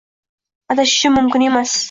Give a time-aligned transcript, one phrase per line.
[0.71, 1.79] Adashishim mumkin emas